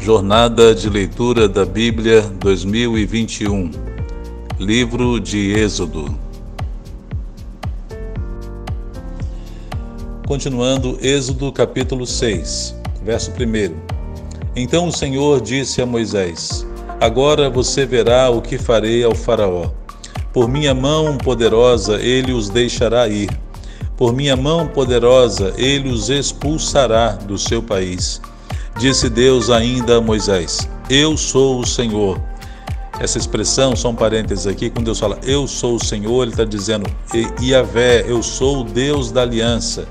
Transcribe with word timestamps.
Jornada 0.00 0.74
de 0.74 0.88
Leitura 0.88 1.48
da 1.48 1.64
Bíblia 1.64 2.22
2021 2.38 3.70
Livro 4.58 5.20
de 5.20 5.52
Êxodo 5.52 6.16
Continuando, 10.26 10.98
Êxodo 11.02 11.50
capítulo 11.50 12.06
6, 12.06 12.76
verso 13.02 13.32
1. 13.32 13.74
Então 14.54 14.88
o 14.88 14.92
Senhor 14.92 15.40
disse 15.40 15.82
a 15.82 15.86
Moisés: 15.86 16.66
Agora 17.00 17.48
você 17.48 17.84
verá 17.84 18.30
o 18.30 18.40
que 18.40 18.58
farei 18.58 19.02
ao 19.02 19.14
Faraó. 19.14 19.70
Por 20.32 20.46
minha 20.46 20.74
mão 20.74 21.16
poderosa 21.16 22.00
ele 22.00 22.32
os 22.32 22.50
deixará 22.50 23.08
ir. 23.08 23.30
Por 23.96 24.12
minha 24.12 24.36
mão 24.36 24.66
poderosa 24.68 25.54
ele 25.56 25.90
os 25.90 26.08
expulsará 26.08 27.12
do 27.12 27.38
seu 27.38 27.62
país 27.62 28.20
Disse 28.78 29.10
Deus 29.10 29.50
ainda 29.50 29.96
a 29.96 30.00
Moisés: 30.00 30.68
Eu 30.88 31.16
sou 31.16 31.58
o 31.58 31.66
Senhor. 31.66 32.20
Essa 33.00 33.18
expressão, 33.18 33.74
são 33.74 33.92
parênteses 33.92 34.46
aqui, 34.46 34.70
quando 34.70 34.86
Deus 34.86 35.00
fala 35.00 35.18
Eu 35.24 35.48
sou 35.48 35.76
o 35.76 35.84
Senhor, 35.84 36.22
Ele 36.22 36.30
está 36.30 36.44
dizendo 36.44 36.88
Iavé, 37.40 38.04
eu 38.06 38.22
sou 38.22 38.60
o 38.60 38.64
Deus 38.64 39.10
da 39.10 39.22
aliança, 39.22 39.88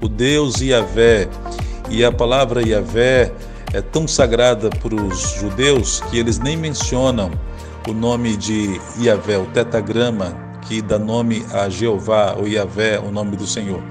o 0.00 0.08
Deus 0.08 0.60
Iavé. 0.60 1.28
E 1.88 2.04
a 2.04 2.12
palavra 2.12 2.62
Iavé 2.66 3.32
é 3.72 3.80
tão 3.80 4.06
sagrada 4.06 4.70
para 4.70 4.94
os 4.94 5.32
judeus 5.32 6.00
que 6.10 6.18
eles 6.18 6.38
nem 6.38 6.56
mencionam 6.56 7.32
o 7.88 7.92
nome 7.92 8.36
de 8.36 8.80
Iavé, 9.00 9.38
o 9.38 9.46
tetagrama 9.46 10.36
que 10.68 10.80
dá 10.80 11.00
nome 11.00 11.44
a 11.52 11.68
Jeová 11.68 12.36
ou 12.38 12.46
Iavé, 12.46 13.00
o 13.00 13.10
nome 13.10 13.36
do 13.36 13.46
Senhor. 13.46 13.82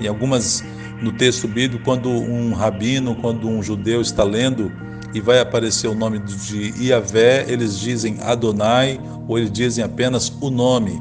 Em 0.00 0.08
algumas 0.08 0.64
no 1.00 1.12
texto 1.12 1.46
bíblico, 1.46 1.84
quando 1.84 2.08
um 2.08 2.52
rabino, 2.52 3.14
quando 3.14 3.48
um 3.48 3.62
judeu 3.62 4.00
está 4.00 4.24
lendo 4.24 4.72
e 5.14 5.20
vai 5.20 5.40
aparecer 5.40 5.88
o 5.88 5.94
nome 5.94 6.18
de 6.18 6.72
Iavé, 6.82 7.46
eles 7.48 7.78
dizem 7.78 8.18
Adonai 8.22 9.00
ou 9.26 9.38
eles 9.38 9.50
dizem 9.50 9.84
apenas 9.84 10.32
o 10.40 10.50
nome, 10.50 11.00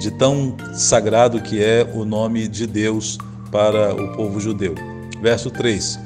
de 0.00 0.10
tão 0.10 0.56
sagrado 0.72 1.40
que 1.42 1.62
é 1.62 1.88
o 1.94 2.04
nome 2.04 2.48
de 2.48 2.66
Deus 2.66 3.18
para 3.50 3.94
o 3.94 4.16
povo 4.16 4.40
judeu. 4.40 4.74
Verso 5.20 5.50
3: 5.50 5.98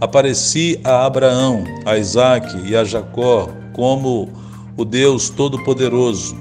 Apareci 0.00 0.80
a 0.84 1.04
Abraão, 1.04 1.64
a 1.84 1.98
Isaac 1.98 2.46
e 2.64 2.76
a 2.76 2.84
Jacó 2.84 3.50
como 3.72 4.28
o 4.76 4.84
Deus 4.84 5.28
Todo-Poderoso. 5.28 6.36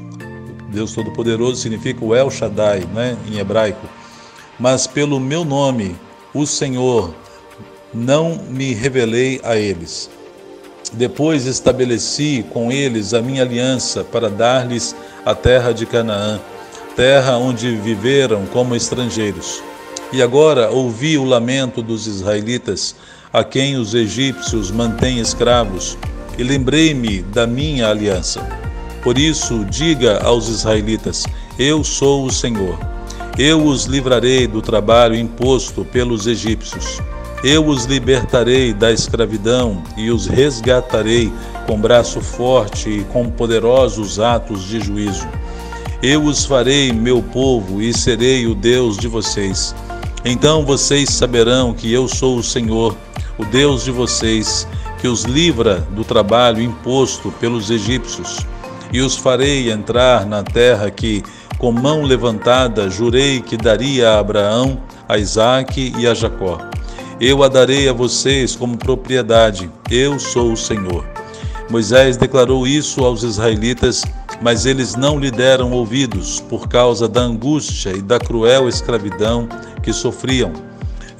Deus 0.72 0.94
Todo-Poderoso 0.94 1.56
significa 1.60 2.06
o 2.06 2.14
El 2.14 2.30
Shaddai, 2.30 2.86
né, 2.94 3.18
em 3.28 3.40
hebraico. 3.40 3.88
Mas 4.60 4.86
pelo 4.86 5.20
meu 5.20 5.44
nome 5.44 5.96
o 6.40 6.48
Senhor, 6.48 7.14
não 7.94 8.40
me 8.50 8.74
revelei 8.74 9.42
a 9.44 9.58
eles. 9.58 10.10
Depois 10.94 11.46
estabeleci 11.46 12.46
com 12.50 12.72
eles 12.72 13.14
a 13.14 13.22
minha 13.22 13.44
aliança 13.44 14.04
para 14.04 14.30
dar-lhes 14.30 14.96
a 15.26 15.36
terra 15.36 15.72
de 15.72 15.86
Canaã, 15.86 16.40
terra 16.96 17.38
onde 17.38 17.76
viveram 17.76 18.46
como 18.48 18.76
estrangeiros. 18.76 19.62
E 20.12 20.22
agora 20.24 20.72
ouvi 20.72 21.18
o 21.18 21.24
lamento 21.24 21.82
dos 21.82 22.08
israelitas, 22.08 22.96
a 23.32 23.44
quem 23.44 23.76
os 23.76 23.94
egípcios 23.94 24.72
mantêm 24.72 25.20
escravos, 25.20 25.98
e 26.38 26.44
lembrei-me 26.44 27.22
da 27.22 27.46
minha 27.46 27.90
aliança. 27.90 28.42
Por 29.04 29.18
isso, 29.18 29.66
diga 29.66 30.20
aos 30.24 30.48
israelitas: 30.48 31.26
Eu 31.60 31.84
sou 31.84 32.26
o 32.26 32.32
Senhor. 32.32 32.99
Eu 33.40 33.66
os 33.66 33.86
livrarei 33.86 34.48
do 34.48 34.62
trabalho 34.62 35.16
imposto 35.16 35.86
pelos 35.86 36.28
egípcios. 36.28 37.02
Eu 37.42 37.66
os 37.66 37.86
libertarei 37.86 38.74
da 38.74 38.92
escravidão 38.92 39.82
e 39.96 40.12
os 40.12 40.28
resgatarei 40.28 41.32
com 41.66 41.80
braço 41.80 42.20
forte 42.20 42.90
e 42.90 43.04
com 43.06 43.30
poderosos 43.30 44.20
atos 44.20 44.66
de 44.66 44.82
juízo. 44.82 45.26
Eu 46.04 46.26
os 46.26 46.44
farei 46.44 46.92
meu 46.92 47.24
povo 47.24 47.82
e 47.82 47.98
serei 47.98 48.46
o 48.46 48.54
Deus 48.54 48.98
de 48.98 49.08
vocês. 49.08 49.74
Então 50.26 50.66
vocês 50.66 51.10
saberão 51.10 51.74
que 51.74 51.94
eu 51.94 52.10
sou 52.10 52.40
o 52.40 52.44
Senhor, 52.44 52.94
o 53.38 53.46
Deus 53.46 53.86
de 53.86 53.92
vocês, 53.92 54.68
que 55.00 55.08
os 55.08 55.24
livra 55.24 55.88
do 55.92 56.04
trabalho 56.04 56.62
imposto 56.62 57.32
pelos 57.40 57.70
egípcios, 57.70 58.46
e 58.92 59.00
os 59.00 59.16
farei 59.16 59.72
entrar 59.72 60.26
na 60.26 60.44
terra 60.44 60.92
que 60.92 61.24
com 61.60 61.74
mão 61.74 62.04
levantada, 62.04 62.90
jurei 62.90 63.42
que 63.42 63.58
daria 63.58 64.12
a 64.12 64.20
Abraão, 64.20 64.82
a 65.08 65.18
Isaque 65.18 65.94
e 66.00 66.08
a 66.08 66.14
Jacó. 66.14 66.58
Eu 67.20 67.44
a 67.44 67.50
darei 67.50 67.90
a 67.90 67.94
vocês 67.94 68.56
como 68.56 68.78
propriedade, 68.78 69.70
eu 69.92 70.18
sou 70.18 70.54
o 70.54 70.58
Senhor. 70.58 71.06
Moisés 71.70 72.16
declarou 72.16 72.66
isso 72.66 73.04
aos 73.04 73.24
israelitas, 73.24 74.04
mas 74.42 74.66
eles 74.66 74.96
não 74.96 75.20
lhe 75.20 75.30
deram 75.30 75.74
ouvidos 75.74 76.40
por 76.40 76.70
causa 76.70 77.10
da 77.10 77.20
angústia 77.20 77.92
e 77.92 78.02
da 78.02 78.18
cruel 78.18 78.70
escravidão 78.70 79.48
que 79.84 79.92
sofriam. 79.92 80.54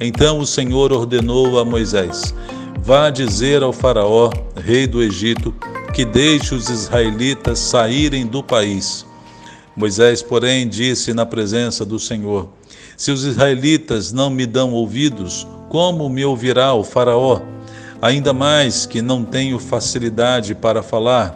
Então 0.00 0.38
o 0.38 0.46
Senhor 0.46 0.90
ordenou 0.90 1.60
a 1.60 1.66
Moisés: 1.66 2.34
Vá 2.82 3.10
dizer 3.10 3.62
ao 3.62 3.74
Faraó, 3.74 4.30
rei 4.56 4.86
do 4.86 5.02
Egito, 5.02 5.54
que 5.92 6.06
deixe 6.06 6.54
os 6.54 6.70
israelitas 6.70 7.58
saírem 7.58 8.26
do 8.26 8.42
país 8.42 9.04
Moisés, 9.80 10.20
porém, 10.20 10.68
disse 10.68 11.14
na 11.14 11.24
presença 11.24 11.86
do 11.86 11.98
Senhor: 11.98 12.50
Se 12.98 13.10
os 13.10 13.24
israelitas 13.24 14.12
não 14.12 14.28
me 14.28 14.44
dão 14.44 14.74
ouvidos, 14.74 15.46
como 15.70 16.06
me 16.10 16.22
ouvirá 16.22 16.74
o 16.74 16.84
Faraó? 16.84 17.40
Ainda 18.02 18.34
mais 18.34 18.84
que 18.84 19.00
não 19.00 19.24
tenho 19.24 19.58
facilidade 19.58 20.54
para 20.54 20.82
falar. 20.82 21.34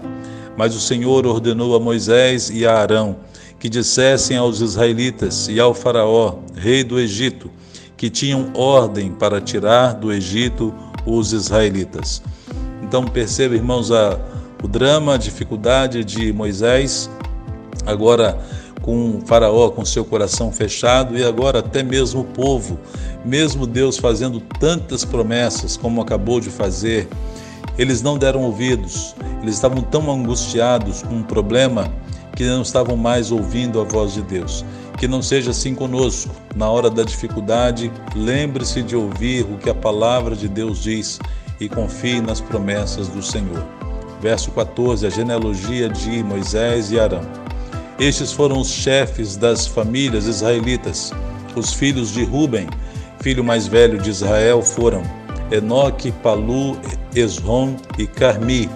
Mas 0.58 0.76
o 0.76 0.80
Senhor 0.80 1.26
ordenou 1.26 1.74
a 1.74 1.80
Moisés 1.80 2.50
e 2.50 2.66
a 2.66 2.78
Arão 2.78 3.16
que 3.58 3.70
dissessem 3.70 4.36
aos 4.36 4.60
israelitas 4.60 5.48
e 5.48 5.58
ao 5.58 5.72
Faraó, 5.72 6.40
rei 6.54 6.84
do 6.84 7.00
Egito, 7.00 7.50
que 7.96 8.10
tinham 8.10 8.52
ordem 8.54 9.10
para 9.10 9.40
tirar 9.40 9.94
do 9.94 10.12
Egito 10.12 10.72
os 11.06 11.32
israelitas. 11.32 12.22
Então 12.82 13.04
perceba, 13.06 13.54
irmãos, 13.54 13.90
a, 13.90 14.20
o 14.62 14.68
drama, 14.68 15.14
a 15.14 15.16
dificuldade 15.16 16.04
de 16.04 16.30
Moisés 16.30 17.08
agora 17.86 18.38
com 18.82 19.20
Faraó 19.24 19.70
com 19.70 19.82
seu 19.84 20.04
coração 20.04 20.52
fechado 20.52 21.16
e 21.16 21.24
agora 21.24 21.60
até 21.60 21.82
mesmo 21.82 22.20
o 22.20 22.24
povo, 22.24 22.78
mesmo 23.24 23.66
Deus 23.66 23.96
fazendo 23.96 24.40
tantas 24.40 25.04
promessas 25.04 25.76
como 25.76 26.02
acabou 26.02 26.38
de 26.38 26.50
fazer, 26.50 27.08
eles 27.78 28.02
não 28.02 28.18
deram 28.18 28.42
ouvidos, 28.42 29.16
eles 29.42 29.54
estavam 29.54 29.82
tão 29.82 30.10
angustiados 30.10 31.02
com 31.02 31.14
um 31.14 31.22
problema 31.22 31.90
que 32.36 32.44
não 32.44 32.62
estavam 32.62 32.96
mais 32.96 33.30
ouvindo 33.30 33.80
a 33.80 33.84
voz 33.84 34.12
de 34.12 34.22
Deus. 34.22 34.64
Que 34.98 35.08
não 35.08 35.22
seja 35.22 35.50
assim 35.50 35.74
conosco. 35.74 36.34
Na 36.54 36.70
hora 36.70 36.90
da 36.90 37.02
dificuldade, 37.02 37.92
lembre-se 38.14 38.82
de 38.82 38.96
ouvir 38.96 39.44
o 39.44 39.58
que 39.58 39.70
a 39.70 39.74
palavra 39.74 40.36
de 40.36 40.48
Deus 40.48 40.82
diz 40.82 41.18
e 41.60 41.68
confie 41.68 42.20
nas 42.20 42.40
promessas 42.40 43.08
do 43.08 43.22
Senhor. 43.22 43.64
Verso 44.20 44.50
14, 44.52 45.06
a 45.06 45.10
genealogia 45.10 45.88
de 45.88 46.22
Moisés 46.22 46.90
e 46.90 46.98
Arão. 46.98 47.43
Estes 47.98 48.32
foram 48.32 48.58
os 48.58 48.70
chefes 48.70 49.36
das 49.36 49.66
famílias 49.66 50.26
israelitas. 50.26 51.12
Os 51.54 51.72
filhos 51.72 52.12
de 52.12 52.24
Ruben, 52.24 52.66
filho 53.20 53.44
mais 53.44 53.68
velho 53.68 53.98
de 53.98 54.10
Israel, 54.10 54.62
foram 54.62 55.02
Enoque, 55.50 56.10
Palu, 56.10 56.76
Esrom 57.14 57.76
e 57.96 58.06
Carmi. 58.06 58.68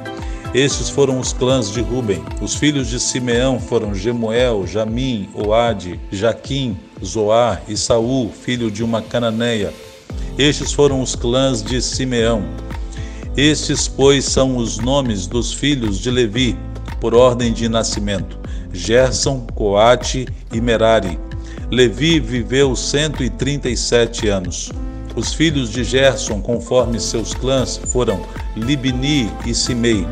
Estes 0.54 0.88
foram 0.88 1.18
os 1.18 1.32
clãs 1.32 1.70
de 1.70 1.80
Ruben. 1.80 2.22
Os 2.40 2.54
filhos 2.54 2.88
de 2.88 3.00
Simeão 3.00 3.58
foram 3.58 3.92
Gemuel, 3.92 4.64
Jamim, 4.66 5.28
Oade, 5.34 5.98
Jaquim, 6.12 6.78
Zoar 7.04 7.60
e 7.68 7.76
Saul, 7.76 8.30
filho 8.32 8.70
de 8.70 8.84
uma 8.84 9.02
cananeia. 9.02 9.74
Estes 10.38 10.72
foram 10.72 11.02
os 11.02 11.16
clãs 11.16 11.60
de 11.60 11.82
Simeão. 11.82 12.44
Estes, 13.36 13.88
pois, 13.88 14.24
são 14.24 14.56
os 14.56 14.78
nomes 14.78 15.26
dos 15.26 15.52
filhos 15.52 15.98
de 15.98 16.10
Levi, 16.10 16.56
por 17.00 17.14
ordem 17.14 17.52
de 17.52 17.68
nascimento. 17.68 18.38
Gerson, 18.72 19.46
Coate 19.54 20.26
e 20.52 20.60
Merari. 20.60 21.18
Levi 21.70 22.20
viveu 22.20 22.74
137 22.74 24.28
anos. 24.28 24.70
Os 25.14 25.34
filhos 25.34 25.70
de 25.70 25.82
Gerson, 25.84 26.40
conforme 26.40 27.00
seus 27.00 27.34
clãs, 27.34 27.76
foram 27.76 28.20
Libni 28.56 29.30
e 29.44 29.54
Simei. 29.54 30.06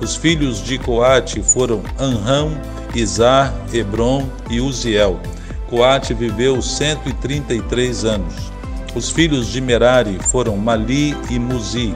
Os 0.00 0.16
filhos 0.16 0.62
de 0.62 0.78
Coate 0.78 1.42
foram 1.42 1.82
Anrão, 1.98 2.50
Izar, 2.94 3.54
Hebron 3.72 4.26
e 4.50 4.60
Uziel. 4.60 5.20
Coate 5.68 6.12
viveu 6.14 6.60
133 6.60 8.04
anos. 8.04 8.34
Os 8.94 9.10
filhos 9.10 9.46
de 9.46 9.60
Merari 9.60 10.18
foram 10.18 10.56
Mali 10.56 11.16
e 11.30 11.38
Muzi. 11.38 11.94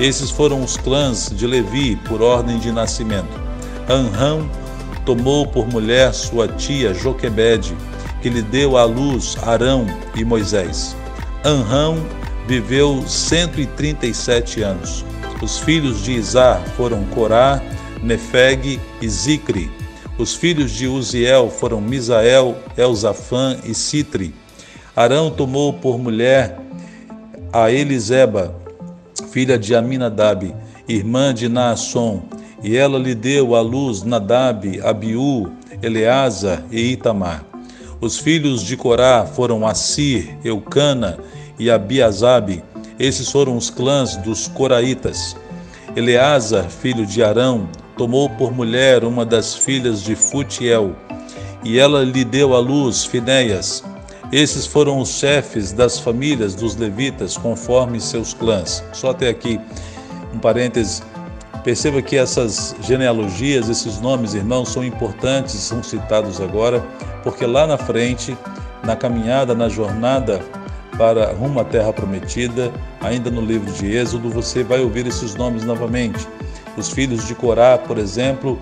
Esses 0.00 0.30
foram 0.30 0.62
os 0.62 0.76
clãs 0.78 1.30
de 1.34 1.46
Levi 1.46 1.96
por 2.08 2.22
ordem 2.22 2.58
de 2.58 2.72
nascimento. 2.72 3.38
Anrão 3.88 4.48
tomou 5.04 5.46
por 5.46 5.68
mulher 5.68 6.12
sua 6.12 6.48
tia 6.48 6.94
Joquebede, 6.94 7.76
que 8.20 8.28
lhe 8.28 8.42
deu 8.42 8.76
à 8.76 8.84
luz 8.84 9.36
Arão 9.42 9.86
e 10.14 10.24
Moisés. 10.24 10.96
Anrão 11.44 11.96
viveu 12.46 13.02
137 13.06 14.62
anos. 14.62 15.04
Os 15.42 15.58
filhos 15.58 16.02
de 16.02 16.12
Izar 16.12 16.62
foram 16.76 17.04
Corá, 17.06 17.60
Nefeg 18.02 18.80
e 19.00 19.08
Zicre. 19.08 19.70
Os 20.18 20.34
filhos 20.34 20.70
de 20.70 20.86
Uziel 20.86 21.50
foram 21.50 21.80
Misael, 21.80 22.56
Elzafã 22.76 23.56
e 23.64 23.74
Citri. 23.74 24.34
Arão 24.94 25.30
tomou 25.30 25.72
por 25.72 25.98
mulher 25.98 26.58
a 27.52 27.70
Eliseba, 27.70 28.54
filha 29.30 29.58
de 29.58 29.74
Aminadab, 29.74 30.54
irmã 30.86 31.32
de 31.32 31.48
Naasson, 31.48 32.22
e 32.62 32.76
ela 32.76 32.98
lhe 32.98 33.14
deu 33.14 33.54
à 33.54 33.60
luz 33.60 34.02
Nadab, 34.02 34.80
Abiú, 34.82 35.50
Eleasa 35.82 36.64
e 36.70 36.92
Itamar. 36.92 37.44
Os 38.00 38.18
filhos 38.18 38.62
de 38.62 38.76
Corá 38.76 39.26
foram 39.26 39.66
Assir, 39.66 40.36
Eucana 40.44 41.18
e 41.58 41.70
Abiasabe. 41.70 42.62
Esses 42.98 43.30
foram 43.30 43.56
os 43.56 43.70
clãs 43.70 44.16
dos 44.16 44.48
Coraitas. 44.48 45.36
Eleasa, 45.94 46.64
filho 46.64 47.06
de 47.06 47.22
Arão, 47.22 47.68
tomou 47.96 48.28
por 48.30 48.52
mulher 48.52 49.04
uma 49.04 49.24
das 49.24 49.54
filhas 49.54 50.02
de 50.02 50.16
Futiel, 50.16 50.96
e 51.64 51.78
ela 51.78 52.02
lhe 52.02 52.24
deu 52.24 52.54
à 52.54 52.58
luz 52.58 53.04
Finéias. 53.04 53.84
Esses 54.32 54.66
foram 54.66 54.98
os 54.98 55.10
chefes 55.10 55.72
das 55.72 56.00
famílias 56.00 56.54
dos 56.54 56.74
levitas, 56.74 57.36
conforme 57.36 58.00
seus 58.00 58.32
clãs. 58.32 58.82
Só 58.92 59.10
até 59.10 59.28
aqui, 59.28 59.60
um 60.34 60.38
parêntese. 60.38 61.02
Perceba 61.64 62.02
que 62.02 62.16
essas 62.16 62.74
genealogias, 62.80 63.68
esses 63.68 64.00
nomes, 64.00 64.34
irmãos, 64.34 64.70
são 64.70 64.84
importantes, 64.84 65.54
são 65.54 65.82
citados 65.82 66.40
agora, 66.40 66.80
porque 67.22 67.46
lá 67.46 67.66
na 67.66 67.78
frente, 67.78 68.36
na 68.82 68.96
caminhada, 68.96 69.54
na 69.54 69.68
jornada 69.68 70.40
para 70.98 71.32
rumo 71.32 71.60
à 71.60 71.64
terra 71.64 71.92
prometida, 71.92 72.72
ainda 73.00 73.30
no 73.30 73.40
livro 73.40 73.72
de 73.72 73.96
Êxodo, 73.96 74.28
você 74.28 74.64
vai 74.64 74.80
ouvir 74.80 75.06
esses 75.06 75.34
nomes 75.36 75.64
novamente. 75.64 76.26
Os 76.76 76.90
filhos 76.90 77.26
de 77.26 77.34
Corá, 77.34 77.78
por 77.78 77.96
exemplo, 77.96 78.58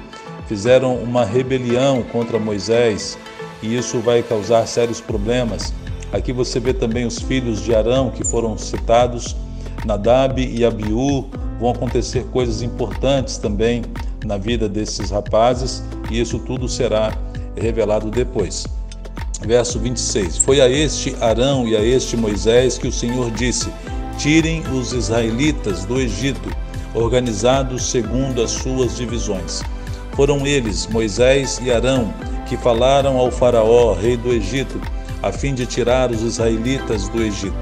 fizeram 0.46 0.96
uma 0.96 1.24
rebelião 1.24 2.02
contra 2.02 2.38
Moisés 2.38 3.18
e 3.62 3.76
isso 3.76 3.98
vai 4.00 4.22
causar 4.22 4.66
sérios 4.66 5.00
problemas. 5.00 5.72
Aqui 6.12 6.32
você 6.32 6.58
vê 6.58 6.74
também 6.74 7.06
os 7.06 7.18
filhos 7.18 7.60
de 7.62 7.74
Arão 7.74 8.10
que 8.10 8.24
foram 8.24 8.58
citados, 8.58 9.36
Nadab 9.84 10.40
e 10.42 10.64
Abiú. 10.64 11.26
Vão 11.60 11.70
acontecer 11.70 12.24
coisas 12.32 12.62
importantes 12.62 13.36
também 13.36 13.82
na 14.24 14.38
vida 14.38 14.68
desses 14.68 15.10
rapazes 15.10 15.82
e 16.10 16.18
isso 16.18 16.38
tudo 16.38 16.66
será 16.66 17.12
revelado 17.54 18.10
depois. 18.10 18.66
Verso 19.42 19.78
26: 19.78 20.38
Foi 20.38 20.60
a 20.60 20.68
este 20.68 21.14
Arão 21.20 21.68
e 21.68 21.76
a 21.76 21.84
este 21.84 22.16
Moisés 22.16 22.78
que 22.78 22.88
o 22.88 22.92
Senhor 22.92 23.30
disse: 23.30 23.70
Tirem 24.18 24.62
os 24.72 24.92
israelitas 24.92 25.84
do 25.84 26.00
Egito, 26.00 26.50
organizados 26.94 27.90
segundo 27.90 28.42
as 28.42 28.50
suas 28.50 28.96
divisões. 28.96 29.62
Foram 30.14 30.46
eles, 30.46 30.86
Moisés 30.86 31.60
e 31.62 31.70
Arão, 31.70 32.12
que 32.46 32.56
falaram 32.56 33.16
ao 33.16 33.30
Faraó, 33.30 33.94
rei 33.94 34.16
do 34.16 34.32
Egito, 34.32 34.80
a 35.22 35.30
fim 35.30 35.54
de 35.54 35.64
tirar 35.66 36.10
os 36.10 36.22
israelitas 36.22 37.08
do 37.08 37.22
Egito. 37.22 37.54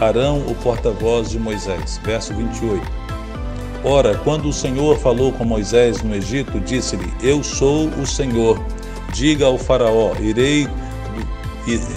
Arão, 0.00 0.38
o 0.48 0.54
porta-voz 0.56 1.30
de 1.30 1.38
Moisés. 1.38 2.00
Verso 2.04 2.34
28. 2.34 3.03
Ora, 3.84 4.16
quando 4.16 4.48
o 4.48 4.52
Senhor 4.52 4.98
falou 4.98 5.30
com 5.30 5.44
Moisés 5.44 6.02
no 6.02 6.14
Egito, 6.14 6.58
disse-lhe: 6.58 7.12
Eu 7.22 7.44
sou 7.44 7.88
o 7.88 8.06
Senhor. 8.06 8.58
Diga 9.12 9.44
ao 9.44 9.58
Faraó: 9.58 10.14
Irei, 10.18 10.66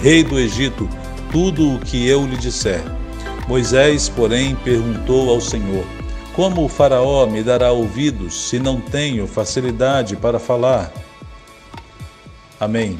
rei 0.02 0.22
do 0.22 0.38
Egito, 0.38 0.86
tudo 1.32 1.74
o 1.74 1.78
que 1.78 2.06
eu 2.06 2.26
lhe 2.26 2.36
disser. 2.36 2.82
Moisés, 3.48 4.10
porém, 4.10 4.54
perguntou 4.56 5.30
ao 5.30 5.40
Senhor: 5.40 5.84
Como 6.34 6.66
o 6.66 6.68
Faraó 6.68 7.26
me 7.26 7.42
dará 7.42 7.72
ouvidos 7.72 8.48
se 8.48 8.58
não 8.58 8.78
tenho 8.78 9.26
facilidade 9.26 10.14
para 10.14 10.38
falar? 10.38 10.92
Amém. 12.60 12.98